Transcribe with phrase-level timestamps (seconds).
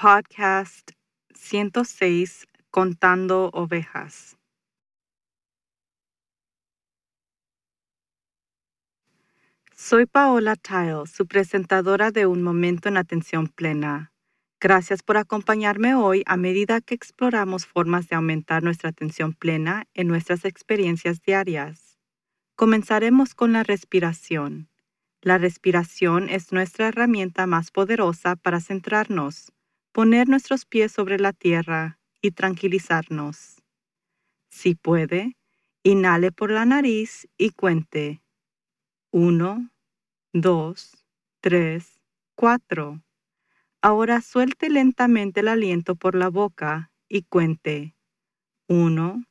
[0.00, 0.92] Podcast
[1.34, 4.38] 106 Contando Ovejas.
[9.76, 14.10] Soy Paola Tile, su presentadora de Un Momento en Atención Plena.
[14.58, 20.08] Gracias por acompañarme hoy a medida que exploramos formas de aumentar nuestra atención plena en
[20.08, 21.98] nuestras experiencias diarias.
[22.56, 24.70] Comenzaremos con la respiración.
[25.20, 29.52] La respiración es nuestra herramienta más poderosa para centrarnos,
[29.92, 33.62] poner nuestros pies sobre la tierra y tranquilizarnos.
[34.50, 35.36] Si puede,
[35.82, 38.22] inhale por la nariz y cuente.
[39.10, 39.70] Uno,
[40.32, 41.04] dos,
[41.40, 42.00] tres,
[42.34, 43.02] cuatro.
[43.82, 47.94] Ahora suelte lentamente el aliento por la boca y cuente.
[48.68, 49.24] Uno,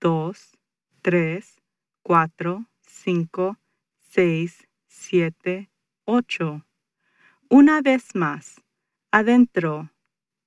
[0.00, 0.56] dos,
[1.02, 1.60] tres,
[2.02, 3.58] cuatro, cinco,
[3.98, 5.70] seis, siete,
[6.04, 6.64] ocho.
[7.50, 8.62] Una vez más.
[9.10, 9.90] Adentro.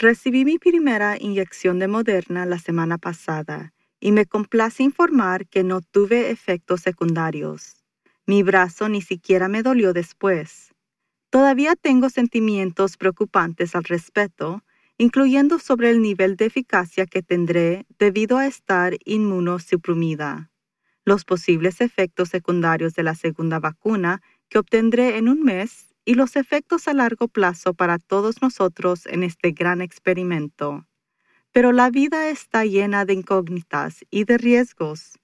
[0.00, 5.80] Recibí mi primera inyección de Moderna la semana pasada y me complace informar que no
[5.80, 7.84] tuve efectos secundarios.
[8.24, 10.72] Mi brazo ni siquiera me dolió después.
[11.30, 14.62] Todavía tengo sentimientos preocupantes al respecto,
[14.98, 20.52] incluyendo sobre el nivel de eficacia que tendré debido a estar inmunosuprimida,
[21.04, 26.36] los posibles efectos secundarios de la segunda vacuna que obtendré en un mes y los
[26.36, 30.88] efectos a largo plazo para todos nosotros en este gran experimento
[31.52, 35.18] pero la vida está llena de incógnitas y de riesgos.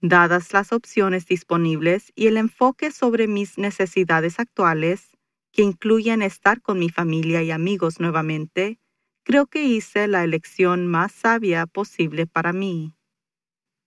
[0.00, 5.16] Dadas las opciones disponibles y el enfoque sobre mis necesidades actuales,
[5.52, 8.78] que incluyen estar con mi familia y amigos nuevamente,
[9.24, 12.94] creo que hice la elección más sabia posible para mí.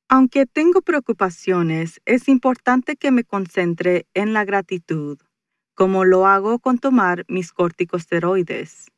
[0.09, 5.19] Aunque tengo preocupaciones, es importante que me concentre en la gratitud,
[5.77, 8.91] como lo hago con tomar mis corticosteroides.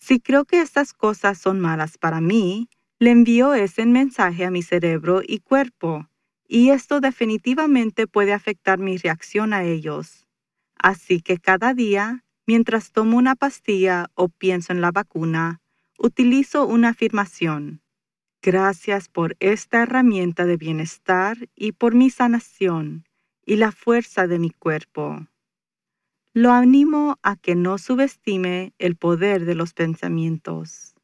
[0.00, 2.68] Si creo que estas cosas son malas para mí,
[2.98, 6.08] le envío ese mensaje a mi cerebro y cuerpo,
[6.48, 10.26] y esto definitivamente puede afectar mi reacción a ellos.
[10.76, 15.60] Así que cada día, mientras tomo una pastilla o pienso en la vacuna,
[15.98, 17.80] utilizo una afirmación.
[18.42, 23.04] Gracias por esta herramienta de bienestar y por mi sanación
[23.46, 25.28] y la fuerza de mi cuerpo.
[26.40, 30.94] Lo animo a que no subestime el poder de los pensamientos.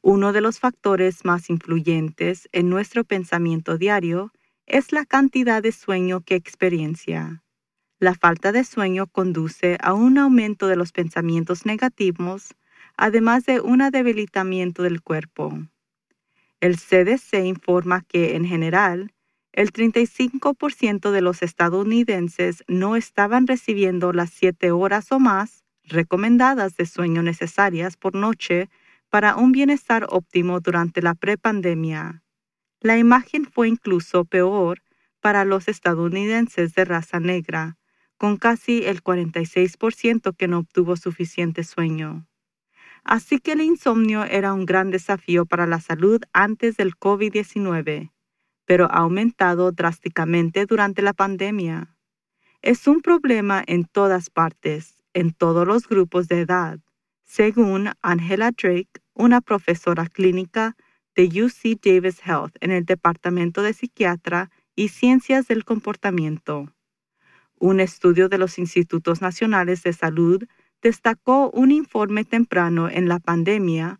[0.00, 4.32] Uno de los factores más influyentes en nuestro pensamiento diario
[4.64, 7.44] es la cantidad de sueño que experiencia.
[7.98, 12.54] La falta de sueño conduce a un aumento de los pensamientos negativos,
[12.96, 15.52] además de un debilitamiento del cuerpo.
[16.60, 19.12] El CDC informa que, en general,
[19.52, 26.86] el 35% de los estadounidenses no estaban recibiendo las siete horas o más recomendadas de
[26.86, 28.68] sueño necesarias por noche
[29.08, 32.22] para un bienestar óptimo durante la prepandemia.
[32.80, 34.82] La imagen fue incluso peor
[35.20, 37.76] para los estadounidenses de raza negra,
[38.16, 42.28] con casi el 46% que no obtuvo suficiente sueño.
[43.02, 48.10] Así que el insomnio era un gran desafío para la salud antes del COVID-19
[48.70, 51.96] pero ha aumentado drásticamente durante la pandemia.
[52.62, 56.78] Es un problema en todas partes, en todos los grupos de edad,
[57.24, 60.76] según Angela Drake, una profesora clínica
[61.16, 66.72] de UC Davis Health en el Departamento de Psiquiatra y Ciencias del Comportamiento.
[67.58, 70.44] Un estudio de los Institutos Nacionales de Salud
[70.80, 73.98] destacó un informe temprano en la pandemia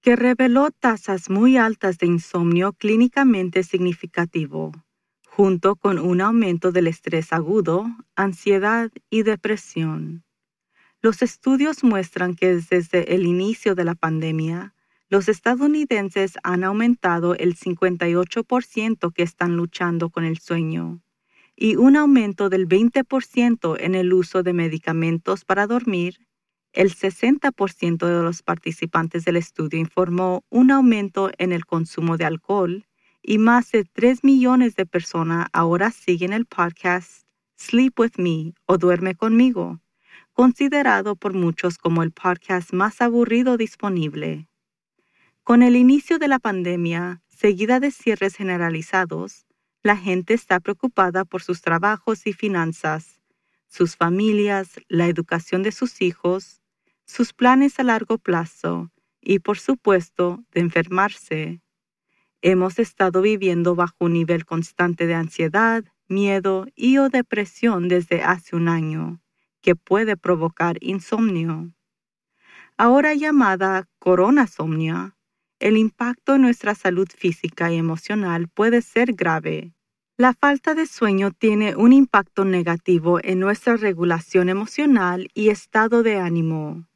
[0.00, 4.72] que reveló tasas muy altas de insomnio clínicamente significativo,
[5.26, 7.86] junto con un aumento del estrés agudo,
[8.16, 10.24] ansiedad y depresión.
[11.02, 14.74] Los estudios muestran que desde el inicio de la pandemia,
[15.08, 21.02] los estadounidenses han aumentado el 58% que están luchando con el sueño
[21.56, 26.16] y un aumento del 20% en el uso de medicamentos para dormir
[26.72, 32.86] el 60% de los participantes del estudio informó un aumento en el consumo de alcohol
[33.22, 37.24] y más de 3 millones de personas ahora siguen el podcast
[37.56, 39.80] Sleep With Me o Duerme conmigo,
[40.32, 44.48] considerado por muchos como el podcast más aburrido disponible.
[45.42, 49.46] Con el inicio de la pandemia, seguida de cierres generalizados,
[49.82, 53.20] la gente está preocupada por sus trabajos y finanzas,
[53.66, 56.59] sus familias, la educación de sus hijos,
[57.10, 61.60] sus planes a largo plazo y, por supuesto, de enfermarse.
[62.40, 68.54] Hemos estado viviendo bajo un nivel constante de ansiedad, miedo y o depresión desde hace
[68.54, 69.20] un año,
[69.60, 71.72] que puede provocar insomnio.
[72.76, 75.16] Ahora llamada coronasomnia,
[75.58, 79.74] el impacto en nuestra salud física y emocional puede ser grave.
[80.16, 86.18] La falta de sueño tiene un impacto negativo en nuestra regulación emocional y estado de
[86.18, 86.86] ánimo.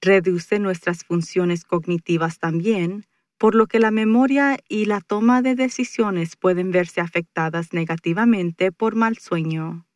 [0.00, 3.04] Reduce nuestras funciones cognitivas también,
[3.38, 8.94] por lo que la memoria y la toma de decisiones pueden verse afectadas negativamente por
[8.96, 9.86] mal sueño.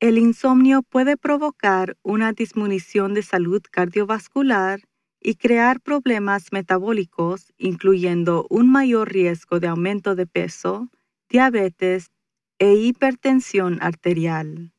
[0.00, 4.80] El insomnio puede provocar una disminución de salud cardiovascular
[5.20, 10.88] y crear problemas metabólicos, incluyendo un mayor riesgo de aumento de peso,
[11.28, 12.12] diabetes
[12.60, 14.72] e hipertensión arterial.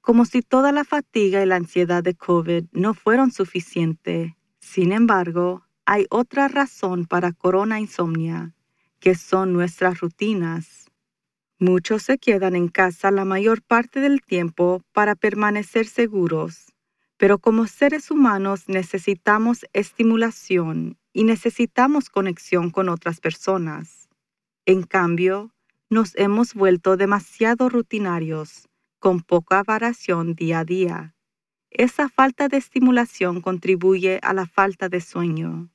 [0.00, 5.64] Como si toda la fatiga y la ansiedad de COVID no fueron suficiente, sin embargo,
[5.84, 8.54] hay otra razón para corona insomnia,
[9.00, 10.90] que son nuestras rutinas.
[11.58, 16.72] Muchos se quedan en casa la mayor parte del tiempo para permanecer seguros,
[17.16, 24.08] pero como seres humanos necesitamos estimulación y necesitamos conexión con otras personas.
[24.66, 25.52] En cambio,
[25.90, 28.67] nos hemos vuelto demasiado rutinarios,
[28.98, 31.14] con poca variación día a día.
[31.70, 35.70] Esa falta de estimulación contribuye a la falta de sueño.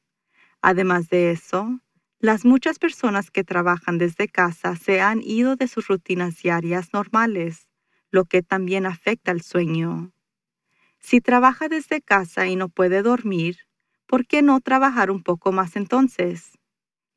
[0.62, 1.80] Además de eso,
[2.20, 7.70] las muchas personas que trabajan desde casa se han ido de sus rutinas diarias normales,
[8.12, 10.12] lo que también afecta el sueño.
[11.00, 13.58] Si trabaja desde casa y no puede dormir,
[14.06, 16.58] ¿por qué no trabajar un poco más entonces?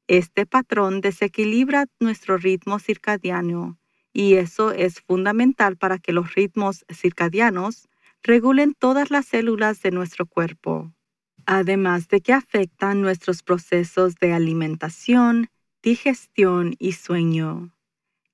[0.06, 3.78] Este patrón desequilibra nuestro ritmo circadiano
[4.16, 7.88] y eso es fundamental para que los ritmos circadianos
[8.22, 10.92] regulen todas las células de nuestro cuerpo
[11.46, 15.48] además de que afectan nuestros procesos de alimentación,
[15.82, 17.70] digestión y sueño.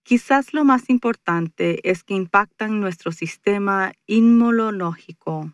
[0.03, 5.53] Quizás lo más importante es que impactan nuestro sistema inmunológico.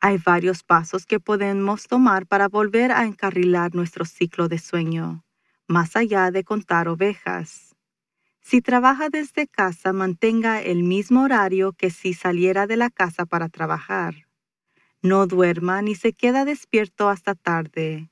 [0.00, 5.24] Hay varios pasos que podemos tomar para volver a encarrilar nuestro ciclo de sueño,
[5.66, 7.74] más allá de contar ovejas.
[8.48, 13.50] Si trabaja desde casa, mantenga el mismo horario que si saliera de la casa para
[13.50, 14.26] trabajar.
[15.02, 18.08] No duerma ni se queda despierto hasta tarde.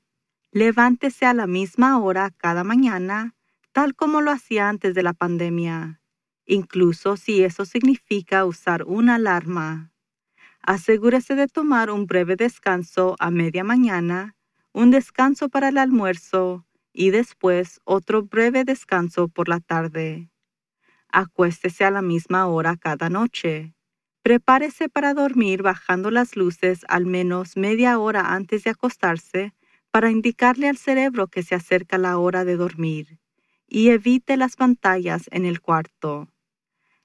[0.51, 3.33] Levántese a la misma hora cada mañana,
[3.71, 6.01] tal como lo hacía antes de la pandemia,
[6.45, 9.91] incluso si eso significa usar una alarma.
[10.61, 14.35] Asegúrese de tomar un breve descanso a media mañana,
[14.71, 16.66] un descanso para el almuerzo
[16.97, 20.31] y después otro breve descanso por la tarde.
[21.09, 23.75] Acuéstese a la misma hora cada noche.
[24.23, 29.53] Prepárese para dormir bajando las luces al menos media hora antes de acostarse
[29.91, 33.19] para indicarle al cerebro que se acerca la hora de dormir
[33.67, 36.27] y evite las pantallas en el cuarto.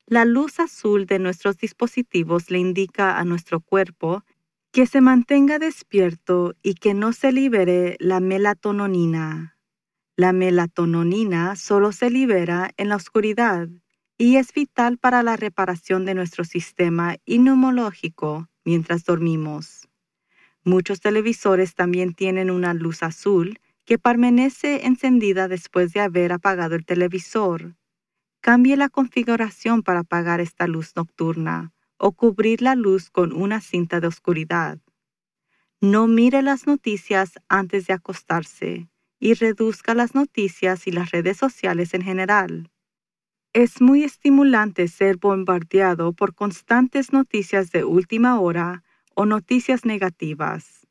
[0.07, 4.25] La luz azul de nuestros dispositivos le indica a nuestro cuerpo
[4.73, 9.52] que se mantenga despierto y que no se libere la melatonina.
[10.23, 13.69] La melatonina solo se libera en la oscuridad
[14.17, 19.89] y es vital para la reparación de nuestro sistema inmunológico mientras dormimos.
[20.63, 26.87] Muchos televisores también tienen una luz azul que permanece encendida después de haber apagado el
[26.87, 27.75] televisor.
[28.41, 33.99] Cambie la configuración para apagar esta luz nocturna o cubrir la luz con una cinta
[33.99, 34.79] de oscuridad.
[35.81, 38.92] No mire las noticias antes de acostarse
[39.23, 42.73] y reduzca las noticias y las redes sociales en general.
[43.53, 48.83] Es muy estimulante ser bombardeado por constantes noticias de última hora
[49.15, 50.89] o noticias negativas.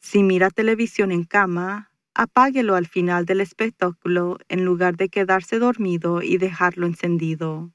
[0.00, 6.22] Si mira televisión en cama, apáguelo al final del espectáculo en lugar de quedarse dormido
[6.22, 7.72] y dejarlo encendido.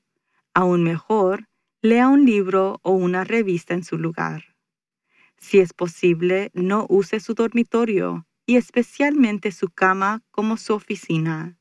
[0.53, 1.49] Aún mejor,
[1.81, 4.55] lea un libro o una revista en su lugar.
[5.35, 11.55] Si es posible, no use su dormitorio y especialmente su cama como su oficina.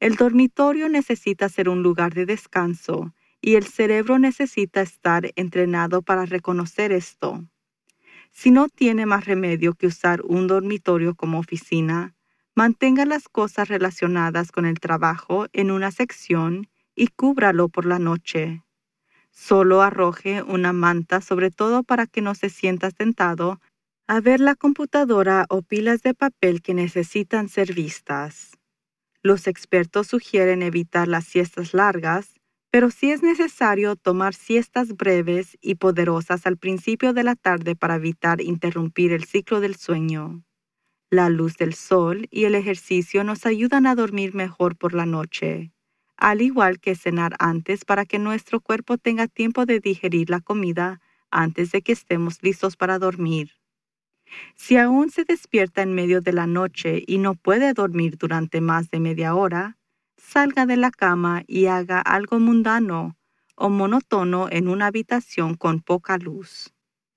[0.00, 6.26] El dormitorio necesita ser un lugar de descanso y el cerebro necesita estar entrenado para
[6.26, 7.44] reconocer esto.
[8.32, 12.16] Si no tiene más remedio que usar un dormitorio como oficina,
[12.58, 18.64] Mantenga las cosas relacionadas con el trabajo en una sección y cúbralo por la noche.
[19.30, 23.60] Solo arroje una manta sobre todo para que no se sienta tentado
[24.08, 28.52] a ver la computadora o pilas de papel que necesitan ser vistas.
[29.20, 32.34] Los expertos sugieren evitar las siestas largas,
[32.70, 37.96] pero si es necesario tomar siestas breves y poderosas al principio de la tarde para
[37.96, 40.44] evitar interrumpir el ciclo del sueño.
[41.10, 45.72] La luz del sol y el ejercicio nos ayudan a dormir mejor por la noche,
[46.16, 51.00] al igual que cenar antes para que nuestro cuerpo tenga tiempo de digerir la comida
[51.32, 53.50] antes de que estemos listos para dormir.
[54.54, 58.90] Si aún se despierta en medio de la noche y no puede dormir durante más
[58.90, 59.78] de media hora,
[60.16, 63.16] salga de la cama y haga algo mundano
[63.54, 66.74] o monótono en una habitación con poca luz.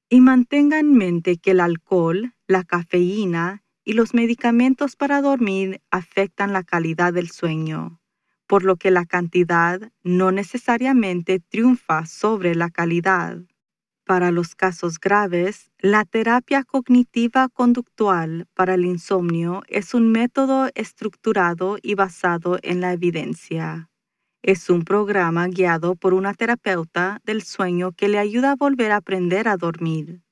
[0.10, 6.54] Y mantenga en mente que el alcohol, la cafeína y los medicamentos para dormir afectan
[6.54, 8.02] la calidad del sueño,
[8.48, 13.40] por lo que la cantidad no necesariamente triunfa sobre la calidad.
[14.10, 21.78] Para los casos graves, la terapia cognitiva conductual para el insomnio es un método estructurado
[21.80, 23.92] y basado en la evidencia.
[24.42, 28.96] Es un programa guiado por una terapeuta del sueño que le ayuda a volver a
[28.96, 30.24] aprender a dormir.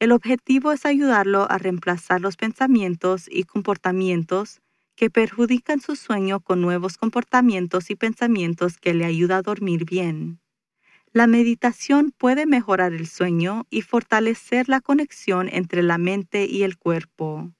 [0.00, 4.62] El objetivo es ayudarlo a reemplazar los pensamientos y comportamientos
[4.96, 10.40] que perjudican su sueño con nuevos comportamientos y pensamientos que le ayudan a dormir bien.
[11.18, 16.78] La meditación puede mejorar el sueño y fortalecer la conexión entre la mente y el
[16.78, 17.50] cuerpo.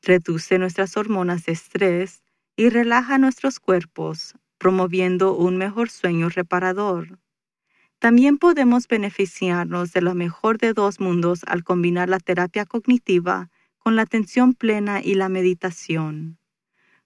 [0.00, 2.22] Reduce nuestras hormonas de estrés
[2.56, 7.18] y relaja nuestros cuerpos, promoviendo un mejor sueño reparador.
[7.98, 13.94] También podemos beneficiarnos de lo mejor de dos mundos al combinar la terapia cognitiva con
[13.94, 16.38] la atención plena y la meditación.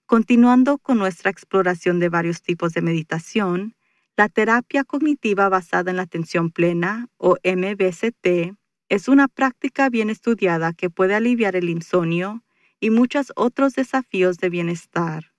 [0.06, 3.74] Continuando con nuestra exploración de varios tipos de meditación,
[4.20, 8.54] la terapia cognitiva basada en la atención plena, o MBCT,
[8.90, 12.44] es una práctica bien estudiada que puede aliviar el insomnio
[12.80, 15.32] y muchos otros desafíos de bienestar.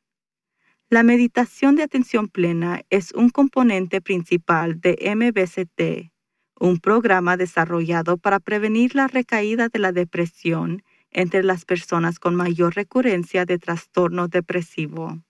[0.89, 6.11] La meditación de atención plena es un componente principal de MBCT,
[6.59, 12.73] un programa desarrollado para prevenir la recaída de la depresión entre las personas con mayor
[12.73, 15.21] recurrencia de trastorno depresivo,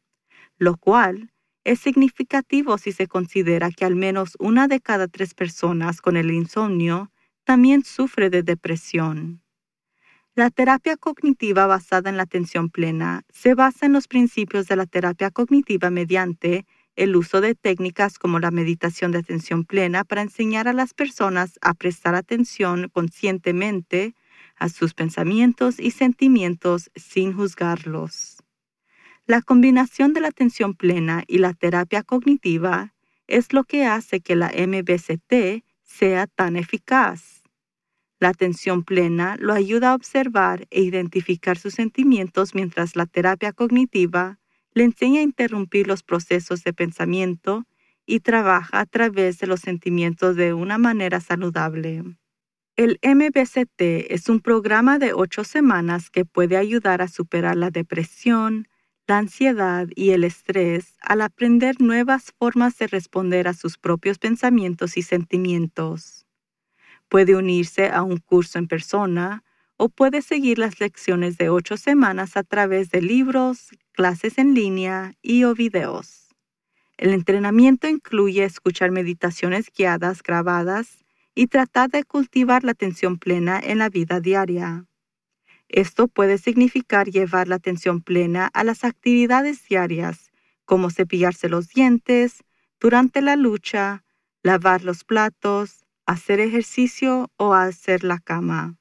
[0.57, 1.30] lo cual
[1.63, 6.31] es significativo si se considera que al menos una de cada tres personas con el
[6.31, 7.11] insomnio
[7.43, 9.41] también sufre de depresión.
[10.33, 14.85] La terapia cognitiva basada en la atención plena se basa en los principios de la
[14.85, 16.65] terapia cognitiva mediante
[16.95, 21.59] el uso de técnicas como la meditación de atención plena para enseñar a las personas
[21.61, 24.15] a prestar atención conscientemente
[24.57, 28.40] a sus pensamientos y sentimientos sin juzgarlos.
[29.31, 32.93] La combinación de la atención plena y la terapia cognitiva
[33.27, 37.41] es lo que hace que la MBCT sea tan eficaz.
[38.19, 44.37] La atención plena lo ayuda a observar e identificar sus sentimientos mientras la terapia cognitiva
[44.73, 47.63] le enseña a interrumpir los procesos de pensamiento
[48.05, 52.03] y trabaja a través de los sentimientos de una manera saludable.
[52.75, 58.67] El MBCT es un programa de ocho semanas que puede ayudar a superar la depresión,
[59.07, 64.97] la ansiedad y el estrés al aprender nuevas formas de responder a sus propios pensamientos
[64.97, 66.25] y sentimientos.
[67.09, 69.43] Puede unirse a un curso en persona
[69.77, 75.15] o puede seguir las lecciones de ocho semanas a través de libros, clases en línea
[75.21, 76.29] y o videos.
[76.97, 81.03] El entrenamiento incluye escuchar meditaciones guiadas grabadas
[81.33, 84.85] y tratar de cultivar la atención plena en la vida diaria.
[85.73, 90.29] Esto puede significar llevar la atención plena a las actividades diarias,
[90.65, 92.43] como cepillarse los dientes,
[92.77, 94.03] durante la lucha,
[94.43, 98.75] lavar los platos, hacer ejercicio o hacer la cama.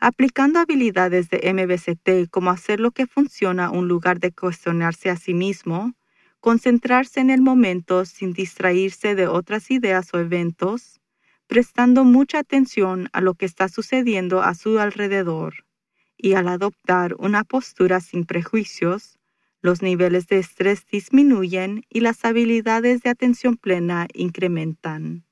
[0.00, 5.34] Aplicando habilidades de MBCT como hacer lo que funciona un lugar de cuestionarse a sí
[5.34, 5.94] mismo,
[6.40, 11.00] concentrarse en el momento sin distraerse de otras ideas o eventos,
[11.46, 15.64] prestando mucha atención a lo que está sucediendo a su alrededor
[16.22, 19.18] y al adoptar una postura sin prejuicios,
[19.60, 25.26] los niveles de estrés disminuyen y las habilidades de atención plena incrementan.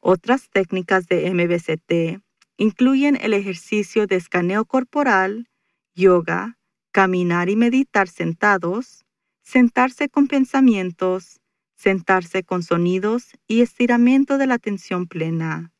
[0.00, 2.20] Otras técnicas de MBCT
[2.56, 5.48] incluyen el ejercicio de escaneo corporal,
[5.94, 6.58] yoga,
[6.90, 9.04] caminar y meditar sentados,
[9.42, 11.40] sentarse con pensamientos,
[11.76, 15.71] sentarse con sonidos y estiramiento de la atención plena.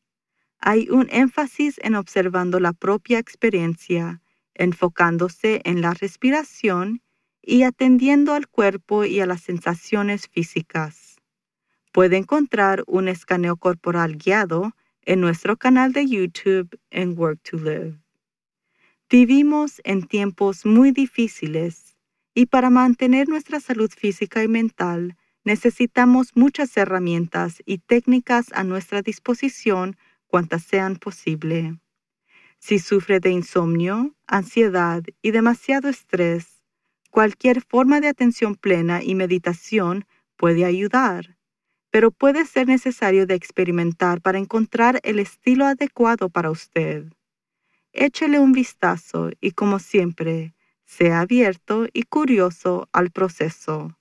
[0.65, 4.23] Hay un énfasis en observando la propia experiencia
[4.55, 7.03] enfocándose en la respiración
[7.43, 11.17] y atendiendo al cuerpo y a las sensaciones físicas.
[11.91, 17.99] Puede encontrar un escaneo corporal guiado en nuestro canal de YouTube en Work to Live.
[19.11, 21.97] Vivimos en tiempos muy difíciles
[22.35, 29.03] y para mantener nuestra salud física y mental necesitamos muchas herramientas y técnicas a nuestra
[29.03, 29.97] disposición
[30.33, 31.79] cuantas sean posible.
[32.59, 36.63] Si sufre de insomnio, ansiedad y demasiado estrés,
[37.11, 40.07] cualquier forma de atención plena y meditación
[40.39, 41.37] puede ayudar,
[41.91, 47.13] pero puede ser necesario de experimentar para encontrar el estilo adecuado para usted.
[47.93, 50.55] Échele un vistazo y como siempre,
[50.87, 53.99] sea abierto y curioso al proceso.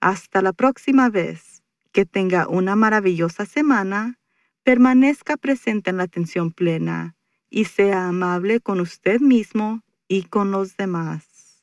[0.00, 1.62] Hasta la próxima vez.
[1.92, 4.18] Que tenga una maravillosa semana,
[4.66, 7.14] permanezca presente en la atención plena
[7.48, 11.62] y sea amable con usted mismo y con los demás.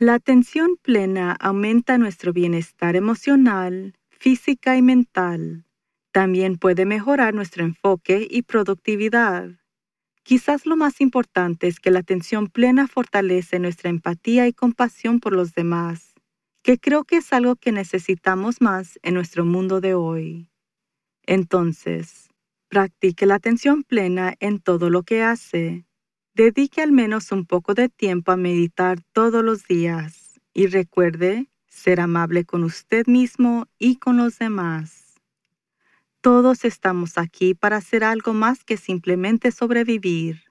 [0.00, 5.64] La atención plena aumenta nuestro bienestar emocional, física y mental.
[6.10, 9.59] También puede mejorar nuestro enfoque y productividad.
[10.22, 15.34] Quizás lo más importante es que la atención plena fortalece nuestra empatía y compasión por
[15.34, 16.10] los demás
[16.62, 20.50] que creo que es algo que necesitamos más en nuestro mundo de hoy.
[21.26, 22.28] Entonces,
[22.68, 25.86] practique la atención plena en todo lo que hace.
[26.34, 32.00] Dedique al menos un poco de tiempo a meditar todos los días y recuerde ser
[32.00, 34.99] amable con usted mismo y con los demás.
[36.22, 40.42] Todos estamos aquí para hacer algo más que simplemente sobrevivir.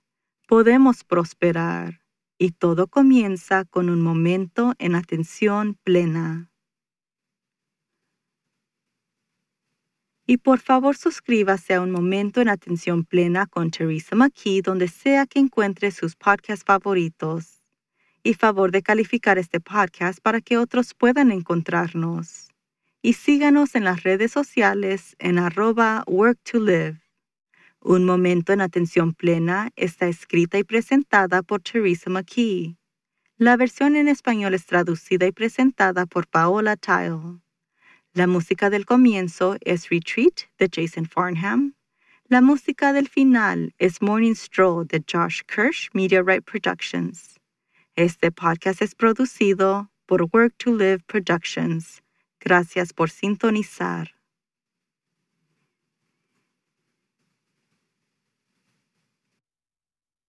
[0.47, 2.01] Podemos prosperar
[2.39, 6.49] y todo comienza con un momento en atención plena.
[10.25, 15.27] Y por favor suscríbase a un momento en atención plena con Teresa McKee donde sea
[15.27, 17.61] que encuentre sus podcasts favoritos.
[18.23, 22.48] Y favor de calificar este podcast para que otros puedan encontrarnos.
[23.01, 26.99] Y síganos en las redes sociales en arroba work to live.
[27.79, 32.75] Un momento en atención plena está escrita y presentada por Teresa McKee.
[33.37, 37.39] La versión en español es traducida y presentada por Paola Tile.
[38.13, 41.75] La música del comienzo es Retreat de Jason Farnham.
[42.27, 47.39] La música del final es Morning Stroll de Josh Kirsch Right Productions.
[47.95, 52.01] Este podcast es producido por Work to Live Productions.
[52.39, 54.18] Gracias por sintonizar.